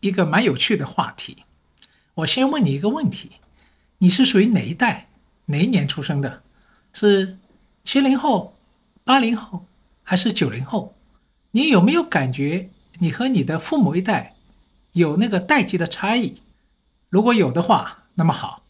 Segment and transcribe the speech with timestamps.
[0.00, 1.38] 一个蛮有趣的话题，
[2.14, 3.30] 我先问你一个问题：
[3.98, 5.08] 你是属于哪一代、
[5.46, 6.42] 哪一年出生的？
[6.92, 7.36] 是
[7.84, 8.54] 七零后、
[9.04, 9.66] 八零后
[10.02, 10.94] 还是九零后？
[11.50, 14.34] 你有没有感觉你和你的父母一代
[14.92, 16.36] 有那个代际的差异？
[17.08, 18.62] 如果有的话，那么好，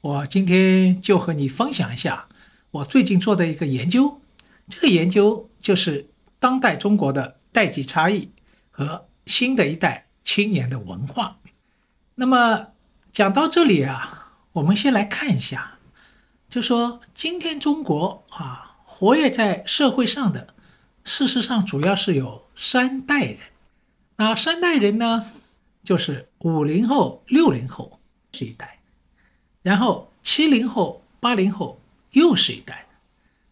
[0.00, 2.26] 我今天就和你分享一下
[2.70, 4.20] 我最近做的一个研究。
[4.68, 6.06] 这个研究就是
[6.38, 8.30] 当代中国的代际差异
[8.70, 10.06] 和新的一代。
[10.24, 11.36] 青年的文化，
[12.14, 12.68] 那么
[13.12, 15.78] 讲到这里啊，我们先来看一下，
[16.48, 20.54] 就说今天中国啊，活跃在社会上的，
[21.04, 23.38] 事实上主要是有三代人。
[24.16, 25.30] 那三代人呢，
[25.84, 28.00] 就是五零后、六零后
[28.32, 28.78] 是一代，
[29.62, 31.80] 然后七零后、八零后
[32.12, 32.86] 又是一代，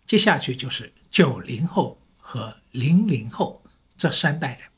[0.07, 3.61] 接下去就是九零后和零零后
[3.97, 4.72] 这三代人。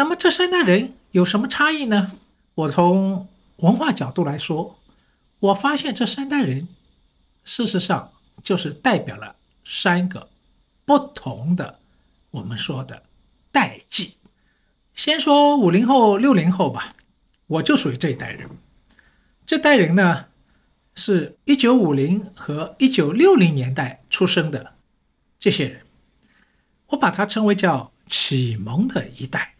[0.00, 0.94] 那么这三代人。
[1.10, 2.12] 有什么差异呢？
[2.54, 4.78] 我从文化角度来说，
[5.40, 6.66] 我发现这三代人，
[7.44, 8.10] 事实上
[8.42, 10.30] 就是代表了三个
[10.86, 11.78] 不同的
[12.30, 13.02] 我们说的
[13.52, 14.14] 代际。
[14.94, 16.94] 先说五零后、六零后吧，
[17.46, 18.48] 我就属于这一代人。
[19.44, 20.24] 这代人呢，
[20.94, 24.72] 是一九五零和一九六零年代出生的
[25.38, 25.82] 这些人，
[26.86, 29.56] 我把它称为叫启蒙的一代。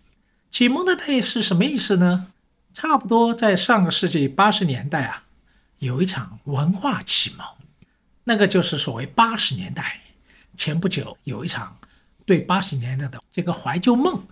[0.51, 2.27] 启蒙的代是什么意思呢？
[2.75, 5.23] 差不多在上个世纪八十年代啊，
[5.79, 7.47] 有一场文化启蒙，
[8.25, 10.01] 那个就是所谓八十年代。
[10.57, 11.79] 前不久有一场
[12.27, 14.27] 对八十年代的这个怀旧梦，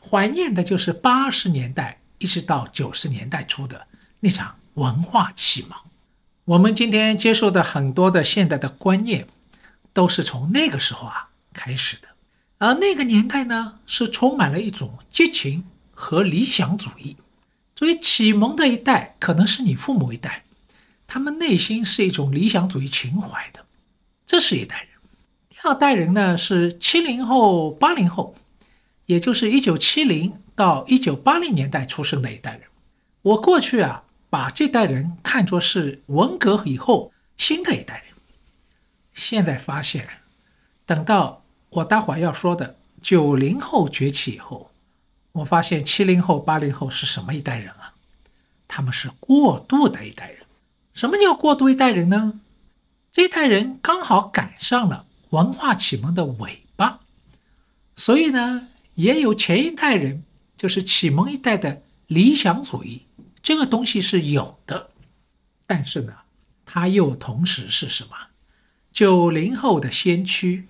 [0.00, 3.86] 怀念的就是八十年代一直到九十年代初的
[4.20, 5.78] 那场文化启蒙。
[6.44, 9.26] 我们今天接受的很多的现代的观念，
[9.92, 12.08] 都是从那个时候啊开始的。
[12.58, 17.16] 而那个年代呢，是充满了一种激情和理想主义。
[17.76, 20.44] 所以启蒙的一代可能是你父母一代，
[21.06, 23.64] 他们内心是一种理想主义情怀的，
[24.24, 24.88] 这是一代人。
[25.50, 28.36] 第二代人呢是七零后、八零后，
[29.06, 32.62] 也就是一九七零到一九八零年代出生的一代人。
[33.22, 38.14] 我过去啊把这代人看作是文革以后新的一代人，
[39.12, 40.08] 现在发现，
[40.86, 41.43] 等到。
[41.74, 44.70] 我待会儿要说的九零后崛起以后，
[45.32, 47.92] 我发现七零后、八零后是什么一代人啊？
[48.68, 50.38] 他们是过渡的一代人。
[50.92, 52.40] 什么叫过渡一代人呢？
[53.10, 57.00] 这一代人刚好赶上了文化启蒙的尾巴，
[57.96, 60.22] 所以呢，也有前一代人，
[60.56, 63.02] 就是启蒙一代的理想主义，
[63.42, 64.90] 这个东西是有的。
[65.66, 66.12] 但是呢，
[66.64, 68.16] 他又同时是什么？
[68.92, 70.68] 九零后的先驱。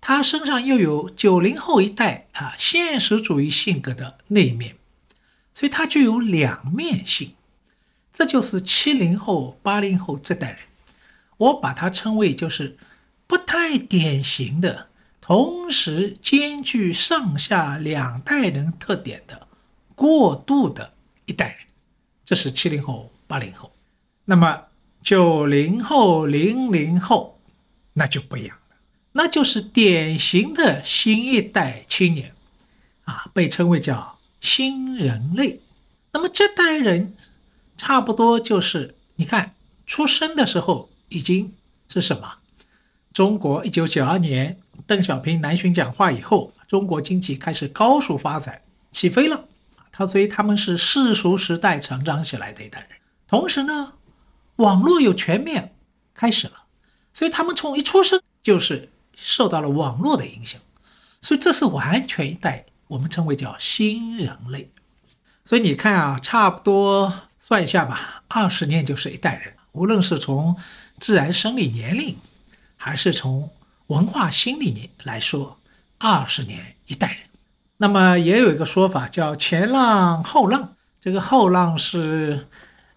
[0.00, 4.76] 他身上又有九零后一代啊现实主义性格的那一面，
[5.52, 7.34] 所以他具有两面性。
[8.12, 10.58] 这就是七零后、八零后这代人，
[11.36, 12.76] 我把它称为就是
[13.26, 14.88] 不太典型的，
[15.20, 19.46] 同时兼具上下两代人特点的
[19.94, 20.92] 过渡的
[21.26, 21.56] 一代人。
[22.24, 23.70] 这是七零后、八零后。
[24.24, 24.64] 那么
[25.02, 27.40] 九零后、零零后
[27.92, 28.56] 那就不一样。
[29.12, 32.32] 那就是典型的新一代青年，
[33.04, 35.60] 啊，被称为叫新人类。
[36.12, 37.14] 那么这代人，
[37.76, 39.54] 差不多就是你看
[39.86, 41.52] 出生的时候已经
[41.88, 42.34] 是什么？
[43.12, 48.62] 中国一九九二年邓小平南巡讲话以后，中国经济开始高速发展，
[48.92, 49.44] 起飞了。
[49.90, 52.90] 他所以他们是世俗时代成长起来的一代人。
[53.26, 53.92] 同时呢，
[54.56, 55.74] 网络又全面
[56.14, 56.54] 开始了，
[57.12, 58.88] 所以他们从一出生就是
[59.20, 60.60] 受到了网络的影响。
[61.20, 64.70] 所以这是完全一代，我们称为叫新人类。
[65.44, 69.54] 所以你看啊，差不多算一下吧，二十年就是一代人。
[69.72, 70.56] 无论是从
[70.98, 72.16] 自然生理年龄，
[72.76, 73.50] 还是从
[73.88, 75.58] 文化心理年来说，
[75.98, 77.18] 二十年一代人。
[77.76, 80.70] 那么也有一个说法叫前浪后浪。
[81.00, 82.46] 这个后浪是，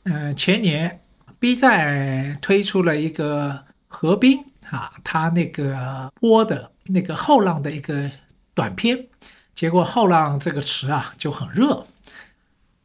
[0.03, 0.99] 嗯，前年
[1.39, 8.09] B 站推出了一个何冰啊，他那个播的那个后浪的一个
[8.55, 9.07] 短片，
[9.53, 11.85] 结果后浪这个词啊就很热。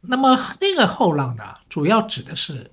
[0.01, 2.69] 那么那个后浪呢，主要指的是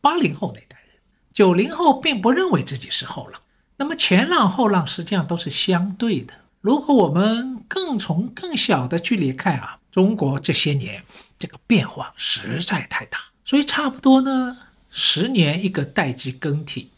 [0.00, 0.96] 八零后那代人，
[1.32, 3.40] 九零后并不认为自己是后浪。
[3.76, 6.34] 那么前浪后浪实际上都是相对的。
[6.60, 11.04] 如果我们更从更小的距离看啊，中国这些年
[11.38, 14.56] 这个变化实在太大，所以差不多呢，
[14.90, 16.90] 十年一个代际更替，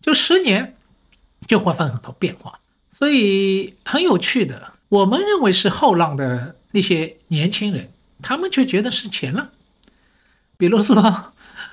[0.00, 0.76] 就十年
[1.46, 2.58] 就会发生很多变化。
[2.90, 7.88] 所以很有趣的，我们认为是后浪的那些年轻人。
[8.22, 9.48] 他们却觉得是前浪，
[10.58, 11.32] 比如说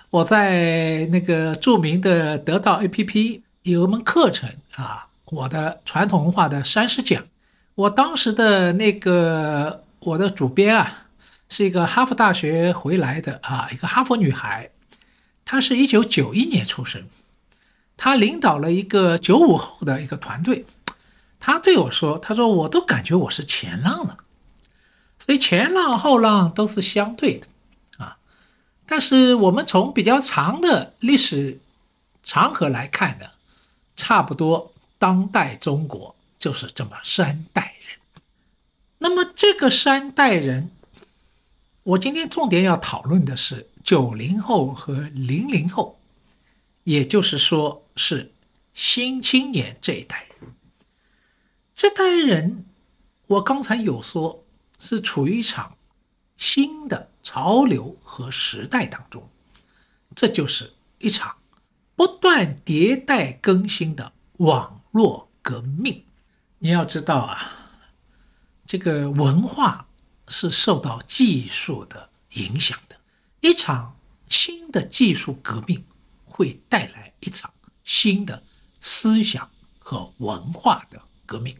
[0.09, 7.25] 我在那个著名的得到 APP 有一门课程啊，我的传统文化的三十讲，
[7.75, 11.07] 我当时的那个我的主编啊，
[11.49, 14.69] 是一个哈佛大学回来的啊，一个哈佛女孩，
[15.43, 17.03] 她是一九九一年出生，
[17.97, 20.65] 他领导了一个九五后的一个团队，
[21.39, 24.19] 他对我说，他说我都感觉我是前浪了。
[25.19, 27.47] 所以前浪后浪都是相对的，
[27.97, 28.17] 啊，
[28.85, 31.59] 但是我们从比较长的历史
[32.23, 33.25] 长河来看呢，
[33.95, 37.97] 差不多当代中国就是这么三代人。
[38.99, 40.69] 那么这个三代人，
[41.83, 45.99] 我今天重点要讨论的是九零后和零零后，
[46.83, 48.31] 也就是说是
[48.73, 50.51] 新青年这一代人。
[51.73, 52.65] 这代人，
[53.27, 54.43] 我刚才有说。
[54.79, 55.75] 是处于一场
[56.37, 59.27] 新的潮流和时代当中，
[60.15, 61.35] 这就是一场
[61.95, 66.05] 不断迭代更新的网络革命。
[66.59, 67.51] 你要知道啊，
[68.67, 69.87] 这个文化
[70.27, 72.95] 是受到技术的影响的。
[73.41, 73.97] 一场
[74.29, 75.83] 新的技术革命
[76.23, 77.51] 会带来一场
[77.87, 78.43] 新的
[78.81, 79.49] 思想
[79.79, 81.55] 和文化的革命。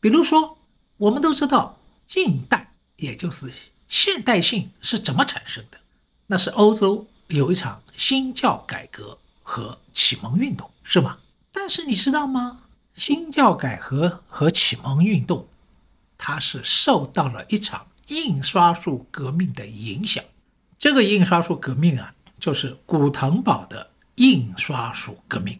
[0.00, 0.56] 比如说，
[0.96, 1.78] 我们都知道。
[2.08, 3.52] 近代，也就是
[3.86, 5.78] 现代性是怎么产生的？
[6.26, 11.18] 那是欧洲有一场新教改革和启蒙运动，是吗？
[11.52, 12.62] 但是你知道吗？
[12.94, 15.46] 新教改革和启蒙运动，
[16.16, 20.24] 它是受到了一场印刷术革命的影响。
[20.78, 25.58] 这个印刷术革命啊，就是古腾堡的印刷术革命。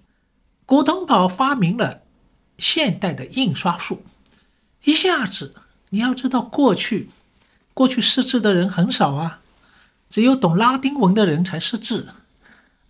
[0.66, 2.02] 古腾堡发明了
[2.58, 4.04] 现代的印刷术，
[4.84, 5.54] 一下子。
[5.90, 7.08] 你要知道，过去，
[7.72, 9.40] 过去识字的人很少啊，
[10.10, 12.08] 只有懂拉丁文的人才识字。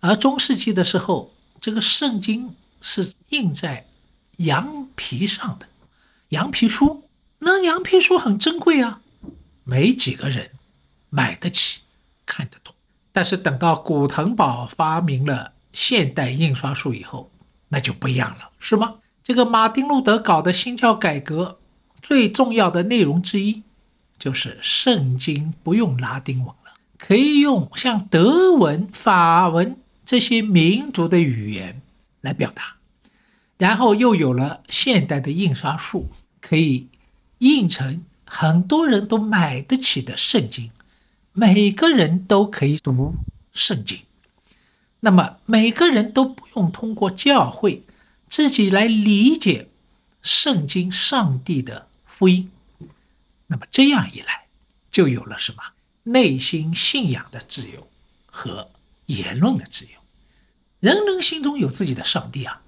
[0.01, 1.31] 而中世纪的时候，
[1.61, 3.85] 这个圣经是印在
[4.37, 5.67] 羊皮上的，
[6.29, 7.05] 羊皮书，
[7.37, 8.99] 那羊皮书很珍贵啊，
[9.63, 10.51] 没几个人
[11.09, 11.79] 买得起，
[12.25, 12.73] 看得懂。
[13.13, 17.29] 但是等到古腾堡发明了现代印刷术以后，
[17.67, 18.95] 那就不一样了，是吗？
[19.23, 21.57] 这个马丁路德搞的新教改革。
[22.01, 23.61] 最重要的内容之一，
[24.17, 31.81] 就是圣经不用拉丁文了，可以用像德文、法文这些民族的语言
[32.21, 32.77] 来表达。
[33.57, 36.09] 然后又有了现代的印刷术，
[36.39, 36.87] 可以
[37.39, 40.71] 印成很多人都买得起的圣经，
[41.33, 43.13] 每个人都可以读
[43.51, 43.99] 圣经。
[44.99, 47.83] 那么每个人都不用通过教会
[48.27, 49.67] 自己来理解
[50.21, 51.87] 圣经、上帝的。
[52.05, 52.51] 福音，
[53.47, 54.45] 那么这样一来，
[54.91, 55.63] 就有了什么
[56.03, 57.87] 内心信仰的自由
[58.25, 58.69] 和
[59.05, 59.91] 言论的自由。
[60.81, 62.61] 人人心中有自己的上帝啊，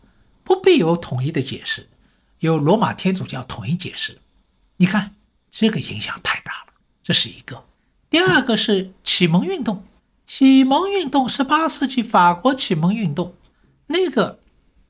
[0.45, 1.89] 不必有统一的解释，
[2.39, 4.21] 有罗马天主教统一解释。
[4.77, 5.13] 你看，
[5.49, 6.73] 这个影响太大了，
[7.03, 7.65] 这是一个。
[8.09, 9.85] 第二个是启蒙运动，
[10.33, 13.35] 启蒙运动十八世纪法国启蒙运动，
[13.87, 14.39] 那个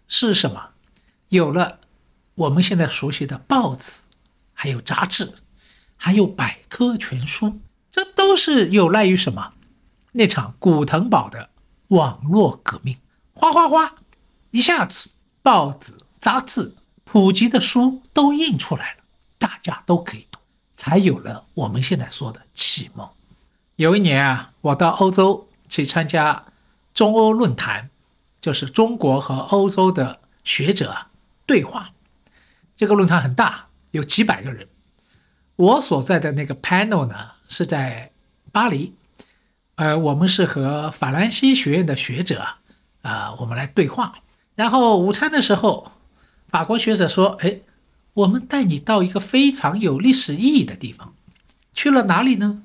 [0.07, 0.69] 是什么？
[1.29, 1.79] 有了
[2.35, 4.01] 我们现在熟悉的报纸。
[4.53, 5.33] 还有杂志，
[5.97, 9.51] 还有百科全书，这都是有赖于什么？
[10.11, 11.49] 那场古腾堡的
[11.87, 12.95] 网络革命，
[13.33, 13.95] 哗哗哗，
[14.51, 15.09] 一下子
[15.41, 19.03] 报纸、杂志、普及的书都印出来了，
[19.39, 20.37] 大家都可以读，
[20.77, 23.09] 才有了我们现在说的启蒙。
[23.81, 26.43] 有一年啊，我到欧洲去参加
[26.93, 27.89] 中欧论坛，
[28.39, 30.95] 就是中国和欧洲的学者
[31.47, 31.89] 对话。
[32.75, 34.67] 这个论坛很大，有几百个人。
[35.55, 38.11] 我所在的那个 panel 呢是在
[38.51, 38.93] 巴黎，
[39.77, 42.45] 呃，我们是和法兰西学院的学者
[43.01, 44.13] 啊，我们来对话。
[44.53, 45.91] 然后午餐的时候，
[46.49, 47.61] 法国学者说：“哎，
[48.13, 51.15] 我们带你到一个非常有历史意义的地方。
[51.73, 52.61] 去了哪里呢？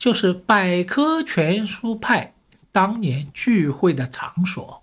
[0.00, 2.32] 就是百科全书派
[2.72, 4.82] 当年聚会的场所，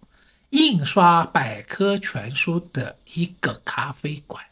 [0.51, 4.45] 印刷百科全书的一个咖啡馆，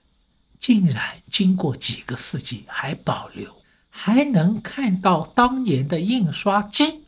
[0.59, 3.55] 竟然经过几个世纪还保留，
[3.91, 7.01] 还能看到当年的印刷机。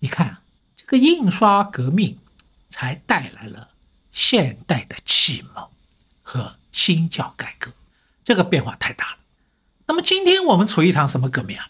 [0.00, 0.36] 你看，
[0.76, 2.18] 这个印刷革命
[2.68, 3.70] 才带来了。”
[4.12, 5.66] 现代的启蒙
[6.22, 7.72] 和新教改革，
[8.22, 9.16] 这个变化太大了。
[9.86, 11.66] 那么今天我们处于一场什么革命啊？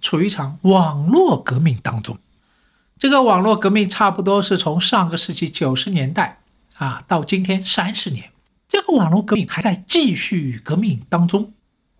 [0.00, 2.18] 处于一场网络革命当中。
[2.98, 6.40] 这个网络革命差不多是从上个世纪九十年代
[6.74, 8.30] 啊到今天三十年，
[8.68, 11.52] 这个网络革命还在继续革命当中，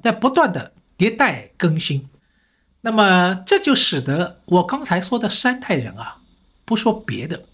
[0.03, 2.09] 在不断的迭代更新。
[2.81, 6.19] 那么这就使得我刚才说的三代人啊，
[6.65, 7.45] 不说别的。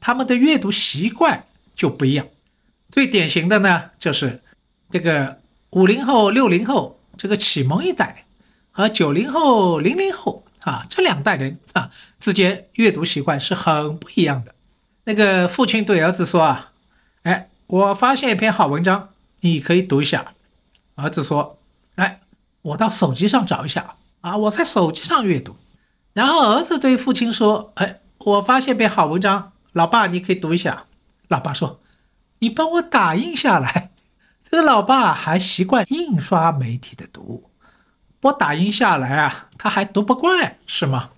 [0.00, 1.44] 他们的阅读习惯
[1.74, 2.26] 就不一样，
[2.92, 4.40] 最典型的呢，就是
[4.90, 8.24] 这个五零后、六零后这个启蒙一代
[8.78, 14.54] 和九零后、零零后啊这两代人啊之间阅读习惯是很不一样的。
[15.02, 16.70] 那个父亲对儿子说啊，
[17.24, 19.08] 哎，我发现一篇好文章，
[19.40, 20.26] 你可以读一下。
[20.94, 21.58] 儿子说，
[21.96, 22.20] 哎，
[22.62, 25.56] 我到手机上找一下啊，我在手机上阅读。
[26.12, 29.50] 然后儿子对父亲说，哎，我发现篇好文章。
[29.72, 30.84] 老爸，你可以读一下。
[31.26, 31.80] 老爸说
[32.38, 33.90] ：“你帮我打印下来。”
[34.48, 37.47] 这个老爸还习惯印刷媒体的读物，
[38.20, 41.10] 不打印下来啊，他还读不惯，是吗？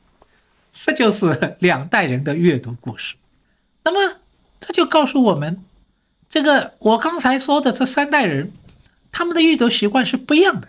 [0.73, 3.17] 这就是 两代人的阅读故事。
[3.83, 4.17] 那么，
[4.61, 5.65] 这就告诉我们，
[6.29, 8.53] 这个我刚才说的这三代人，
[9.11, 10.69] 他们的阅读习惯是不一样的。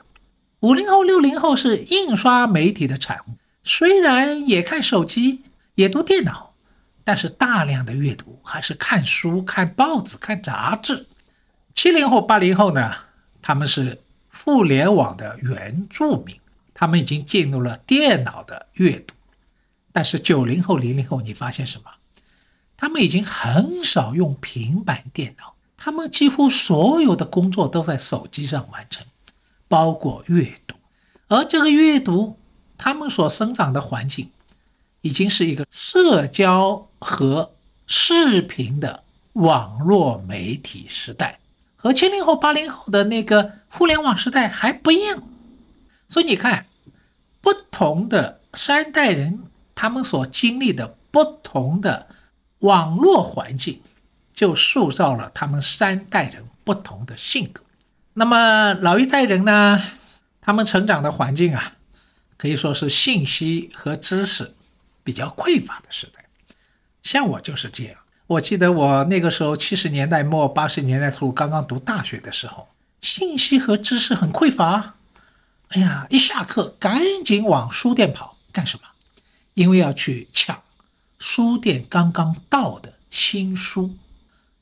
[0.61, 3.33] 五零后、六零后是印刷媒体的产物，
[3.63, 5.41] 虽然也看手机，
[5.75, 6.53] 也读电脑。
[7.03, 11.07] 但是大量的阅读还是看书、看报纸、看杂志。
[11.73, 12.93] 七零后、八零后呢？
[13.41, 13.97] 他们是
[14.43, 16.39] 互联网的原住民，
[16.73, 19.13] 他们已经进入了电脑的阅读。
[19.91, 21.91] 但是九零后、零零后，你发现什么？
[22.77, 29.05] 他们已经很少用平板电脑，他们几乎所有的工作都在手机上完成，
[29.67, 30.75] 包括阅读。
[31.27, 32.37] 而这个阅读，
[32.77, 34.29] 他们所生长的环境。
[35.03, 37.51] 已经是一个社交和
[37.87, 41.39] 视频的网络媒体时代，
[41.75, 45.23] 和七零后、八零后的那个互联网时代还不一样。
[46.07, 46.65] 所以你看，
[47.41, 52.07] 不同的三代人，他们所经历的不同的
[52.59, 53.81] 网络环境，
[54.33, 57.63] 就塑造了他们三代人不同的性格。
[58.13, 59.81] 那么老一代人呢，
[60.41, 61.73] 他们成长的环境啊，
[62.37, 64.53] 可以说是信息和知识。
[65.03, 66.23] 比较匮乏的时代，
[67.01, 67.95] 像我就是这样。
[68.27, 72.67] 我记得我那个时候七十年代末八十年代初刚刚读大学的时候，
[73.01, 74.95] 信息和知识很匮乏。
[75.69, 78.87] 哎呀，一下课赶紧往书店跑，干什么？
[79.53, 80.61] 因为要去抢
[81.19, 83.95] 书店刚刚到的新书。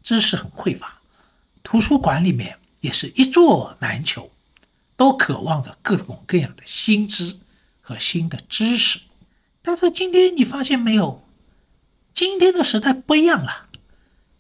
[0.02, 1.00] 知识很匮乏，
[1.62, 4.32] 图书馆里面也是一座难求，
[4.96, 7.38] 都渴望着各种各样的新知
[7.82, 9.02] 和新的知识。
[9.62, 11.24] 但是今天你发现没有？
[12.14, 13.68] 今天的时代不一样了。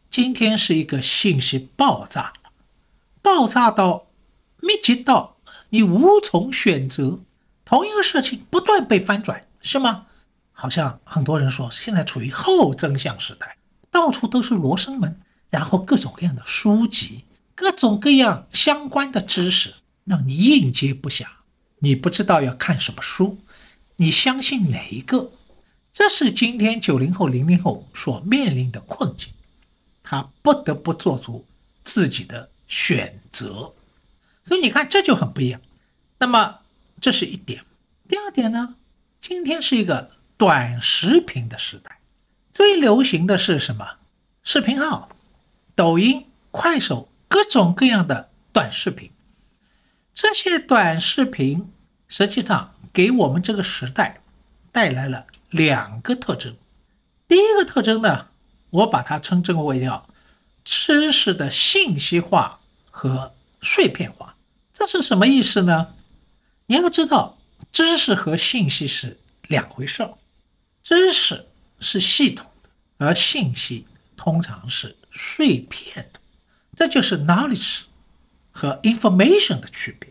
[0.09, 2.33] 今天是一个信息爆炸，
[3.21, 4.07] 爆炸到
[4.61, 5.37] 密集到
[5.69, 7.19] 你无从选择。
[7.65, 10.07] 同一个事情不断被翻转，是吗？
[10.51, 13.57] 好像很多人说现在处于后真相时代，
[13.91, 17.23] 到处都是罗生门，然后各种各样的书籍，
[17.55, 21.27] 各种各样相关的知识，让你应接不暇，
[21.77, 23.37] 你不知道要看什么书。
[23.97, 25.29] 你相信哪一个？
[25.93, 29.29] 这是今天九零后、零零后所面临的困境，
[30.01, 31.45] 他不得不做出
[31.83, 33.73] 自己的选择。
[34.45, 35.59] 所以你看，这就很不一样。
[36.19, 36.59] 那么
[37.01, 37.65] 这是一点。
[38.07, 38.75] 第二点呢？
[39.19, 41.99] 今天是一个短视频的时代，
[42.53, 43.97] 最流行的是什么？
[44.43, 45.09] 视频号、
[45.75, 49.11] 抖音、快手，各种各样的短视频。
[50.13, 51.69] 这些短视频
[52.07, 52.73] 实际上。
[52.91, 54.19] 给我们这个时代
[54.71, 56.55] 带来了两个特征。
[57.27, 58.27] 第一个特征呢，
[58.71, 60.07] 我把它称之为叫
[60.63, 62.58] 知识的信息化
[62.99, 64.35] 和碎片化。
[64.73, 65.87] 这是什么意思呢？
[66.65, 67.37] 你要知道，
[67.71, 70.15] 知识和信息是两回事儿。
[70.83, 71.45] 知识
[71.79, 73.87] 是系统的，而信息
[74.17, 76.19] 通常是碎片的。
[76.75, 77.83] 这就是 knowledge
[78.51, 80.09] 和 information 的区别。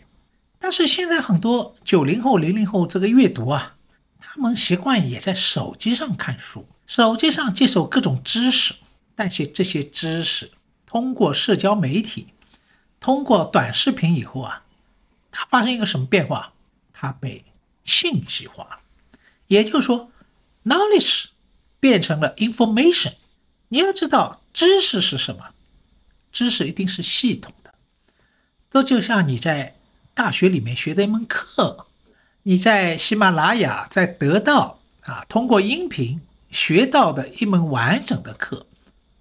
[0.59, 3.77] 但是现在很多九零后、零零后这个阅读啊，
[4.19, 8.75] 他们习惯也在手机上看书，手机上接受各种知识。
[9.15, 10.51] 但是这些知识
[10.87, 12.29] 通过社交媒体、
[13.01, 14.65] 通过短视频以后啊，
[15.31, 16.53] 它发生一个什么变化？
[16.93, 17.45] 它被
[17.85, 18.81] 信息化了。
[19.47, 20.11] 也就是说
[20.65, 21.27] ，knowledge
[21.81, 23.15] 变成了 information。
[23.69, 25.55] 你要知道，知识是什么？
[26.33, 27.75] 知识一定是系统的。
[28.71, 29.75] 这就像你在
[30.15, 31.87] 大学里面学的一门课，
[32.43, 38.67] 你在喜马拉雅在得到啊，通过音频学到的一门完整的课。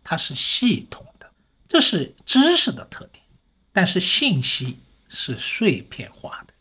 [0.04, 1.30] 它是系统的，
[1.68, 3.24] 这是知识的特点，
[3.78, 6.54] 但是信息是碎片化的，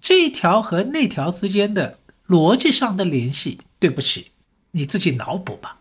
[0.00, 4.30] 这一条和那条之间的逻辑上的联系，对不起，
[4.70, 5.78] 你自己脑补吧，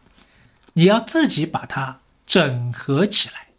[0.74, 3.50] 你要自己把它整合起来。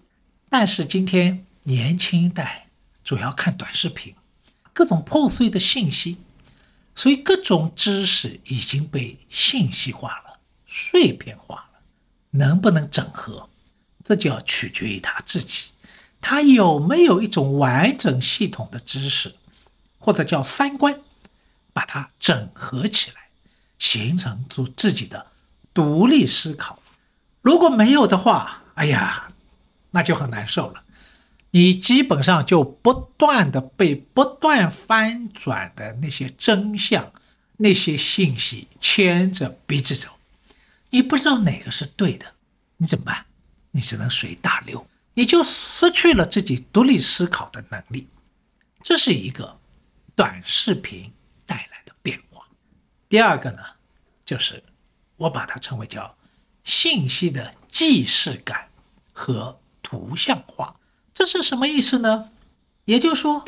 [0.49, 2.67] 但是今天年轻一代
[3.05, 4.13] 主要看短视频，
[4.73, 6.19] 各种破碎的信息，
[6.97, 11.81] 所以各种知识已经被信息化了，碎片化了。
[12.33, 13.49] 能不能整合，
[14.05, 15.67] 这就要取决于他自己，
[16.27, 19.35] 他有没有一种完整系统的知识，
[19.99, 20.99] 或者叫三观，
[21.75, 23.29] 把它整合起来，
[23.79, 25.27] 形成出自己的
[25.75, 26.79] 独立思考。
[27.43, 29.31] 如果没有的话，哎呀，
[29.91, 30.83] 那就很难受了。
[31.51, 37.13] 你基本上就不断的被不断翻转的那些真相、
[37.59, 40.09] 那些信息牵着鼻子走。
[40.89, 42.33] 你不知道哪个是对的，
[42.79, 43.27] 你怎么办？
[43.73, 48.07] 你只能随大流，你就失去了自己独立思考的能力。
[48.83, 49.59] 这是一个
[50.15, 51.11] 短视频
[51.47, 52.45] 带来的变化。
[53.09, 53.63] 第二个呢，
[54.25, 54.63] 就是
[55.17, 56.15] 我把它称为叫
[56.65, 58.69] 信息的既视感
[59.13, 60.77] 和图像化。
[61.15, 62.31] 这是什么意思呢？
[62.85, 63.45] 也就是说，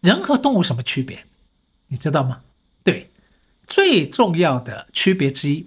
[0.00, 1.26] 人和动物什么区别？
[1.88, 2.40] 你知道吗？
[2.82, 3.10] 对，
[3.66, 5.66] 最重要的区别之一。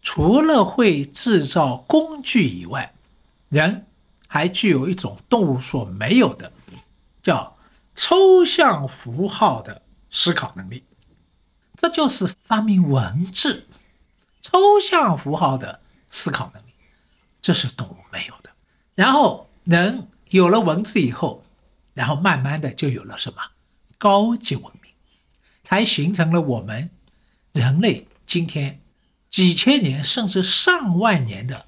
[0.00, 2.94] 除了会制造工具以外，
[3.48, 3.86] 人
[4.34, 6.52] 还具有一种动物所没有的，
[7.22, 7.56] 叫
[7.94, 10.82] 抽象符号的思考能力。
[11.76, 13.64] 这就是发明文字、
[14.42, 15.78] 抽象符号的
[16.10, 16.72] 思考能力，
[17.40, 18.50] 这是动物没有的。
[18.96, 21.44] 然后人有了文字以后，
[21.92, 23.40] 然后慢慢的就有了什么
[23.98, 24.90] 高级文明，
[25.62, 26.90] 才形成了我们
[27.52, 28.80] 人类今天。
[29.30, 31.66] 几千年甚至上万年的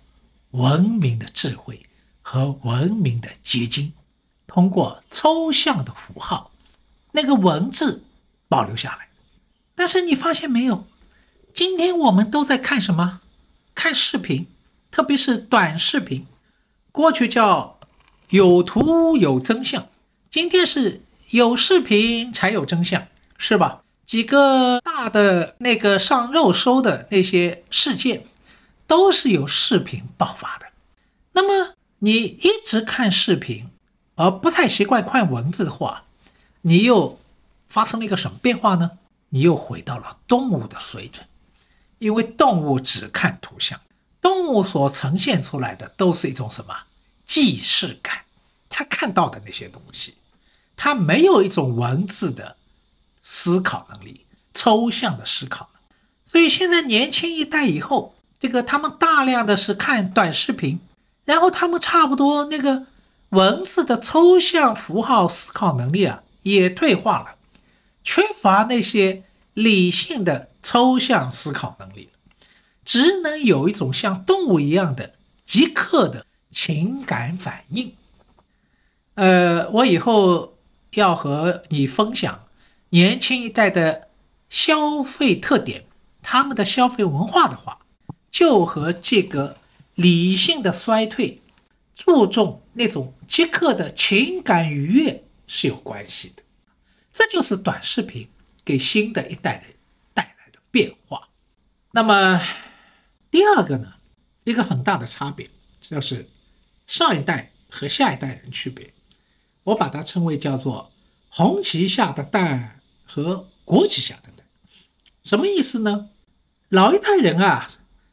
[0.51, 1.86] 文明的智慧
[2.29, 3.93] 和文明的结晶，
[4.49, 6.51] 通过抽象的符号，
[7.13, 8.03] 那个文字
[8.49, 9.07] 保留下来。
[9.77, 10.85] 但是你发现没有？
[11.55, 13.21] 今天我们都在看什么？
[13.77, 14.49] 看视频，
[14.91, 16.27] 特别是短视频。
[16.91, 17.79] 过去叫
[18.31, 19.87] 有图有真相，
[20.29, 23.07] 今天是有视频才有真相，
[23.39, 23.85] 是吧？
[24.05, 28.27] 几个大的那个上热搜的那些事件，
[28.89, 30.67] 都是由视频爆发的。
[31.31, 33.69] 那么你一直看视频，
[34.15, 36.05] 而不太习惯看文字的话，
[36.63, 37.19] 你又
[37.69, 38.93] 发生了一个什么变化呢？
[39.29, 41.27] 你又回到了动物的水准，
[41.99, 43.81] 因为动物只看图像，
[44.21, 46.75] 动物所呈现出来的都是一种什么
[47.27, 48.21] 既视感，
[48.69, 50.15] 他看到的那些东西，
[50.77, 52.57] 他没有一种文字的。
[53.29, 55.69] 思考能力，抽象的思考，
[56.25, 60.79] 所以现在年轻一代以后，这个他们大量的是看短视频，
[61.27, 62.87] 然后他们差不多那个
[63.29, 67.35] 文字的抽象符号思考能力啊也退化了，
[68.03, 72.09] 缺乏那些理性的抽象思考能力
[72.85, 75.13] 只能有一种像动物一样的
[75.45, 77.93] 即刻的情感反应。
[79.15, 80.55] 呃，我以后
[80.93, 82.41] 要和你分享。
[82.91, 84.07] 年轻一代的
[84.49, 85.85] 消费特点，
[86.23, 87.79] 他们的消费文化的话，
[88.31, 89.57] 就和这个
[89.97, 91.43] 理性的衰退、
[91.97, 96.45] 注重那种即刻的情感愉悦是有关系的。
[97.13, 98.29] 这就是短视频
[98.65, 99.75] 给新的一代人
[100.15, 101.29] 带来的变化。
[101.91, 102.41] 那么
[103.31, 103.95] 第二个呢，
[104.45, 106.29] 一个很大的差别就是
[106.87, 108.95] 上一代和下一代人区别，
[109.65, 110.93] 我把它称为叫做
[111.29, 112.73] 红旗下的蛋。
[113.09, 114.45] 和国旗下的蛋，
[115.23, 116.11] 什么意思呢？
[116.71, 117.71] 老一代人啊，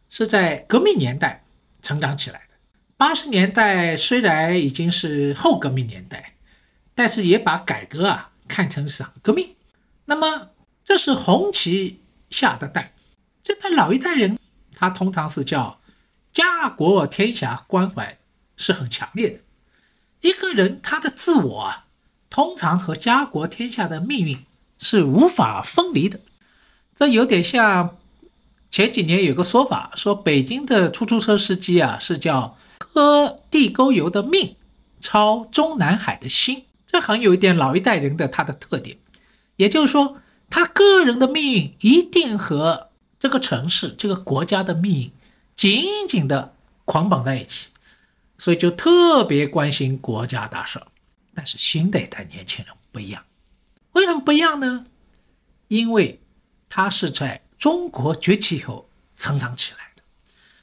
[0.08, 1.43] 是在革命年代
[1.84, 2.56] 成长起来的，
[2.98, 6.34] 八十年代虽然已经是后革命年代，
[6.96, 9.56] 但是也把改革啊看成是革命。
[10.06, 10.50] 那么
[10.84, 12.94] 这是红旗下的蛋，
[13.44, 14.40] 这在老一代人，
[14.74, 15.80] 他通常是叫
[16.32, 18.18] 家国天下关怀
[18.58, 19.40] 是很强烈的。
[20.22, 21.86] 一个人他的自我啊，
[22.30, 24.46] 通常和家国天下的命运
[24.80, 26.20] 是无法分离的。
[26.96, 27.98] 这有点像
[28.74, 32.58] 前几年有个说法，说北京的出租车司机啊是叫。
[32.80, 34.56] 喝地沟油的命，
[35.00, 38.98] 操中南海的心，这很有一点老一代人的他的特点。
[39.56, 40.18] 也就是说，
[40.50, 45.12] 他个人的命运一定和这个城市、这个国家的命运
[45.56, 46.54] 紧紧的
[46.86, 47.70] 捆绑在一起，
[48.38, 50.82] 所以就特别关心国家大事。
[51.34, 53.24] 但是新的一代年轻人不一样，
[53.94, 54.86] 为什么不一样呢？
[55.68, 56.22] 因为
[56.70, 60.04] 他是在中国崛起以后成长起来的。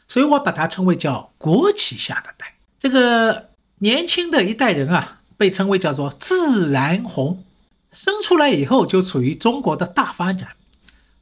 [0.06, 2.46] 所以我把它称为叫国旗下的蛋。
[2.78, 7.42] 这个年轻的一代人啊，被称为叫做自然红，
[7.90, 10.50] 生出来以后就处于中国的大发展，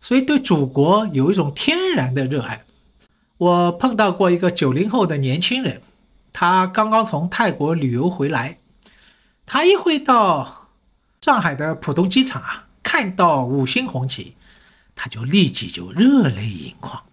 [0.00, 2.64] 所以对祖国有一种天然的热爱。
[3.36, 5.80] 我碰到过一个九零后的年轻人，
[6.32, 8.58] 他刚刚从泰国旅游回来，
[9.46, 10.70] 他一回到
[11.20, 14.34] 上海的浦东机场啊，看到五星红旗，
[15.00, 17.04] 他就立即就热泪盈眶。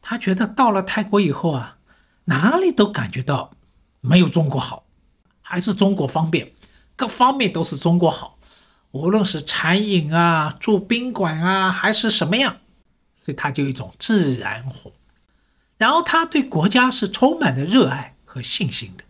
[0.00, 1.76] 他觉得到了泰国以后啊，
[2.24, 3.52] 哪里都感觉到
[4.00, 4.84] 没有中国好，
[5.42, 6.52] 还是中国方便，
[6.96, 8.38] 各方面都是中国好，
[8.90, 12.56] 无论是餐饮啊、住宾馆啊，还是什么样，
[13.16, 14.90] 所以他就有一种自然红。
[15.76, 19.04] 然后他对国家是充满了热爱和信心的，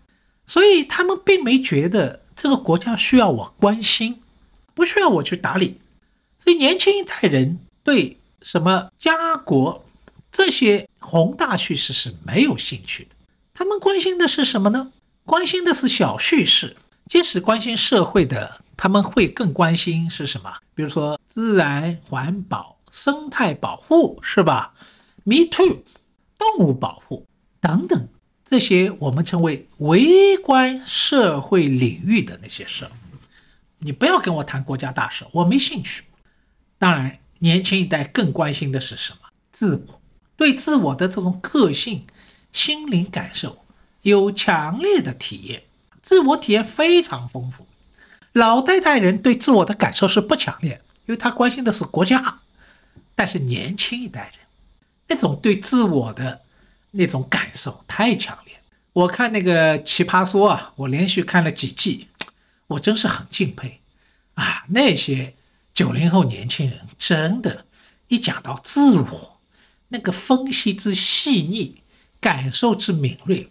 [0.46, 4.20] 所以他们并没觉得这个国家需要我关心，
[4.74, 5.78] 不需要我去打理。
[6.38, 9.84] 所以年轻一代人对什么家国。
[10.32, 13.10] 这些宏大叙事是没有兴趣的，
[13.54, 14.90] 他们关心的是什么呢？
[15.24, 16.76] 关心的是小叙事。
[17.06, 20.52] 即使关心社会的，他们会更关心是什么？
[20.74, 24.74] 比如说自然环保、生态保护，是吧
[25.22, 25.84] ？Me too，
[26.36, 27.24] 动物保护
[27.60, 28.08] 等等，
[28.44, 32.88] 这些我们称为微观社会领域的那些事。
[33.78, 36.02] 你不要跟我谈国家大事，我没兴趣。
[36.76, 39.18] 当然，年轻一代更关心的是什么？
[39.52, 40.00] 自我。
[40.34, 42.06] 对自我的这种个性、
[42.52, 43.64] 心灵感受
[44.00, 45.62] 有强烈的体验，
[46.00, 47.66] 自我体验非常丰富。
[48.32, 52.40] 老代代人对自我的感受是不强烈，因为他关心的是国家。
[53.14, 54.40] 但是年轻一代人
[55.06, 56.40] 那种对自我的
[56.92, 58.56] 那种感受太强烈。
[58.94, 62.08] 我看那个《奇葩说》啊，我连续看了几季，
[62.68, 63.80] 我真是很敬佩
[64.34, 64.64] 啊！
[64.68, 65.34] 那些
[65.74, 67.66] 九零后年轻人，真的，
[68.08, 69.40] 一讲到自我。
[69.88, 71.82] 那个分析之细腻，
[72.20, 73.48] 感受之敏锐，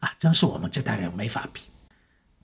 [0.00, 1.60] 啊，真是我们这代人没法比。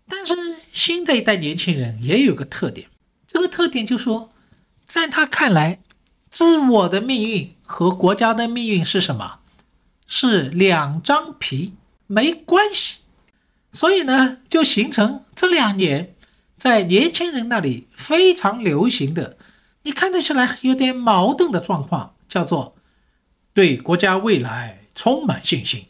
[0.09, 0.35] 但是
[0.71, 2.88] 新的一代年轻人也有个特点，
[3.27, 4.31] 这个特点就是说，
[4.87, 5.81] 在他看来，
[6.31, 9.40] 自我的命运和国家的命运是什么？
[10.07, 11.75] 是两张皮，
[12.07, 12.99] 没关系。
[13.73, 16.14] 所以呢，就形成这两年
[16.62, 19.37] 在年轻人那里非常流行的，
[19.83, 22.77] 你看得出来有点矛盾的状况，叫做。
[23.53, 25.87] 对国家未来充满信心，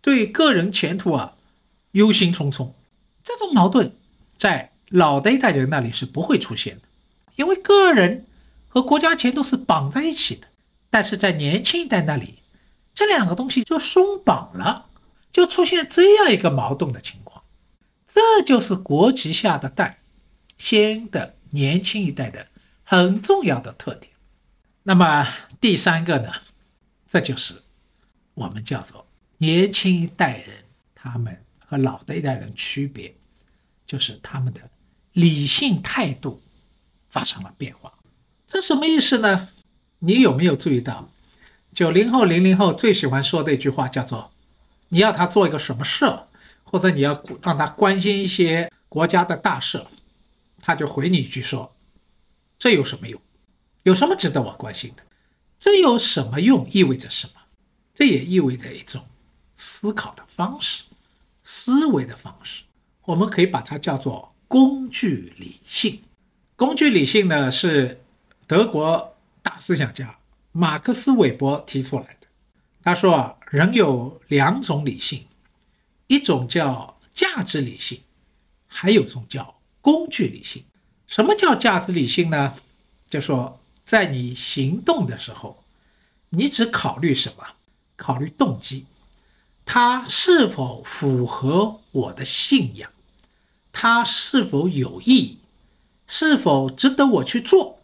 [0.00, 1.34] 对个人前途啊
[1.92, 2.72] 忧心忡忡。
[3.22, 3.92] 这种矛盾
[4.36, 6.82] 在老的一代人那里是不会出现的，
[7.36, 8.26] 因为个人
[8.66, 10.48] 和国家前途是绑在一起的。
[10.90, 12.34] 但是在年轻一代那里，
[12.92, 14.86] 这两个东西就松绑了，
[15.30, 17.44] 就出现这样一个矛盾的情况。
[18.08, 19.98] 这就是国旗下的蛋，
[20.60, 22.46] 新的年轻一代的
[22.84, 24.12] 很重要的特点。
[24.82, 25.26] 那么
[25.58, 26.30] 第三个呢？
[27.08, 27.54] 这就是
[28.34, 29.06] 我们叫做
[29.38, 30.48] 年轻一代人，
[30.94, 33.14] 他们和老的一代人区别，
[33.86, 34.60] 就是他们的
[35.14, 36.42] 理性态度
[37.08, 37.94] 发生了变化。
[38.46, 39.48] 这什么意思呢？
[39.98, 41.10] 你有没有注意到，
[41.72, 44.30] 九零后、零零后最喜欢说的一句话叫做
[44.90, 46.04] ：“你要他做一个什么事，
[46.64, 49.82] 或者你要让他关心一些国家的大事，
[50.60, 51.74] 他就回你一句说
[52.58, 53.20] ：‘这有什么用？
[53.82, 55.02] 有什么值得我关心的？’”
[55.58, 56.66] 这有什么用？
[56.70, 57.32] 意味着什么？
[57.94, 59.04] 这也意味着一种
[59.54, 60.84] 思考的方式、
[61.42, 62.64] 思维的方式。
[63.02, 66.02] 我们可以把它叫做工具理性。
[66.56, 68.02] 工具理性呢，是
[68.46, 70.18] 德国大思想家
[70.52, 72.26] 马克思韦伯提出来的。
[72.82, 75.26] 他说啊，人有两种理性，
[76.06, 78.00] 一种叫价值理性，
[78.66, 80.64] 还有一种叫工具理性。
[81.06, 82.54] 什么叫价值理性呢？
[83.08, 83.56] 就说。
[83.82, 85.64] 在你行动的时候，
[86.28, 87.44] 你只考虑什么？
[87.96, 88.86] 考虑动机。
[89.64, 92.88] 它是否符合我的信仰？
[93.72, 95.38] 它是否有意义？
[96.06, 97.80] 是否值得我去做？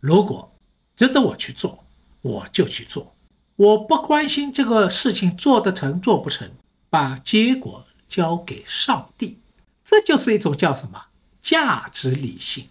[0.00, 0.52] 如果
[0.96, 1.84] 值得我去做，
[2.22, 3.14] 我就去做。
[3.54, 6.50] 我不关心这个事情做得成做不成，
[6.90, 9.38] 把结果交给上帝。
[9.84, 11.00] 这就是一种叫什么
[11.46, 12.68] 价值理性。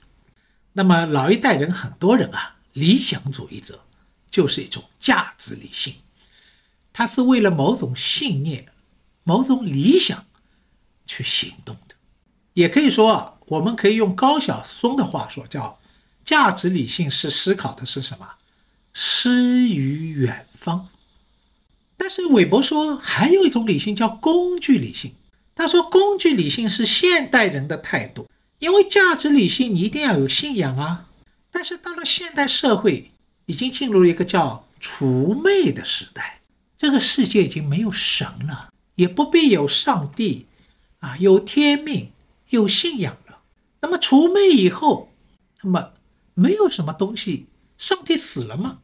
[0.73, 3.79] 那么老一代人很多人啊，理想主义者
[4.29, 5.95] 就是一种价值理性，
[6.91, 8.67] 他是为了某种信念、
[9.23, 10.25] 某种理想
[11.05, 11.95] 去行动的。
[12.53, 13.31] 也可以说啊。
[13.47, 15.79] 我们可以用高晓松的话说，叫
[16.25, 18.27] “价值理性是思考的是什么？
[18.91, 20.89] 诗与远方。”
[21.95, 25.13] 但是韦伯说，还有一种理性叫工具理性。
[25.53, 28.27] 他说，工具理性是现代人的态度，
[28.59, 31.09] 因为价值理性你一定要有信仰啊。
[31.51, 33.11] 但是到了现代社会，
[33.45, 36.41] 已经进入一个叫除魅的时代，
[36.77, 40.47] 这个世界已经没有神了，也不必有上帝
[40.99, 42.11] 啊，有天命，
[42.49, 43.39] 有信仰了。
[43.81, 45.11] 那么除魅以后，
[45.61, 45.93] 那么
[46.33, 48.79] 没有什么东西，上帝死了吗？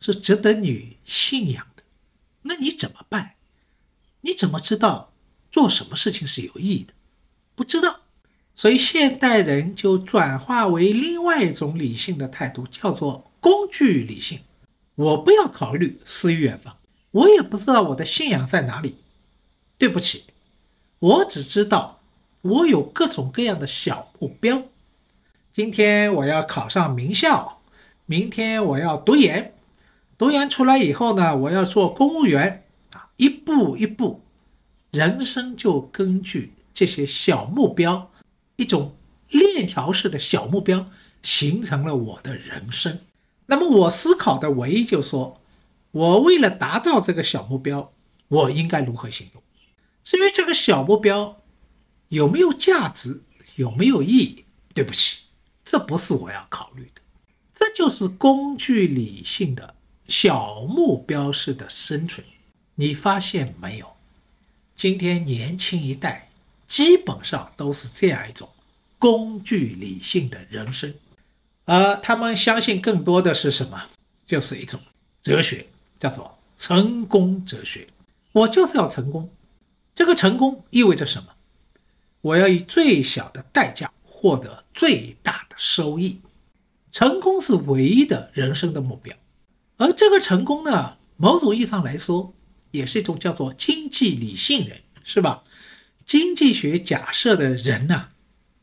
[0.00, 1.82] 是值得你信仰的。
[2.42, 3.34] 那你怎么办？
[4.22, 5.12] 你怎么知道
[5.50, 6.94] 做什么事情是有意义的？
[7.54, 8.00] 不知道。
[8.60, 14.40] 所以现代人就转化为另外一种理性的态度，叫做工具理性。
[14.96, 16.76] 我不要考虑诗与远方，
[17.10, 18.96] 我也不知道我的信仰在哪里。
[19.78, 20.24] 对不起，
[20.98, 22.02] 我只知道。
[22.42, 24.62] 我有各种各样的小目标，
[25.54, 27.62] 今天我要考上名校，
[28.04, 29.54] 明天我要读研，
[30.18, 34.20] 读研出来以后呢，我要做公务员啊，一步一步，
[34.90, 38.10] 人生就根据这些小目标，
[38.60, 38.94] 一种
[39.30, 40.90] 链条式的小目标，
[41.22, 43.00] 形成了我的人生。
[43.46, 45.40] 那么我思考的唯一就说，
[45.92, 47.90] 我为了达到这个小目标，
[48.28, 49.42] 我应该如何行动？
[50.02, 51.40] 至于这个小目标，
[52.08, 53.22] 有没有价值？
[53.56, 54.44] 有没有意义？
[54.74, 55.20] 对不起，
[55.64, 57.00] 这不是我要考虑的。
[57.54, 59.74] 这就是工具理性的
[60.06, 62.26] 小目标式的生存。
[62.74, 63.96] 你发现没有？
[64.74, 66.29] 今天年轻一代
[66.70, 68.48] 基本上都是这样一种
[68.96, 70.94] 工具理性的人生，
[71.64, 73.82] 而他们相信更多的是什么？
[74.24, 74.80] 就是一种
[75.20, 75.66] 哲学，
[75.98, 77.88] 叫做成功哲学。
[78.30, 79.28] 我就是要成功。
[79.96, 81.30] 这个成功意味着什么？
[82.20, 86.20] 我要以最小的代价获得最大的收益，
[86.92, 89.16] 成功是唯一的人生的目标。
[89.76, 92.32] 而这个成功呢，某种意义上来说，
[92.70, 95.42] 也是一种叫做经济理性人，是吧？
[96.10, 98.08] 经济学假设的人呢，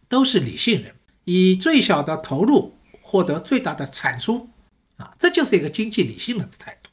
[0.09, 4.49] 都是理性人，以最小的投入获得最大的产出，
[4.97, 6.89] 啊，这就是一个经济理性人的态度。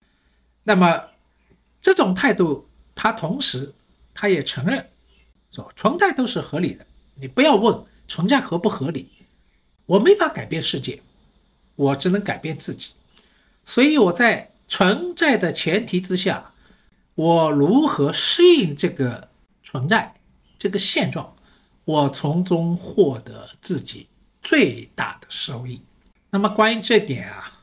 [0.63, 1.07] 那么，
[1.81, 3.73] 这种态度，他同时
[4.15, 4.89] 他也承认。
[5.51, 6.87] 说存在都是合理的，
[7.17, 9.11] 你不要问存在合不合理，
[9.87, 11.03] 我没法改变世界，
[11.75, 12.93] 我只能改变自己。
[13.65, 16.53] 所以我在存在的前提之下，
[17.17, 19.29] 我如何适应这个
[19.65, 20.15] 存在
[20.65, 21.37] 这个现状，
[21.85, 24.07] 我从中获得自己
[24.41, 25.83] 最大的收益。
[26.31, 27.61] 那么关于这点啊，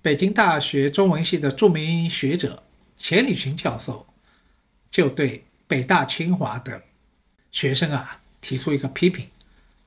[0.00, 2.62] 北京大学中文系的著名学者
[2.96, 4.06] 钱理群教授
[4.88, 6.80] 就对北大清华的。
[7.50, 9.26] 学生啊，提出一个批评，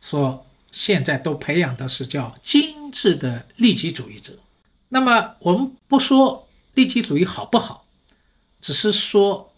[0.01, 4.38] 说现在都培养的是叫精致的利己主义者。
[4.89, 7.86] 那么我们不说利己主义好不好，
[8.60, 9.53] 只是说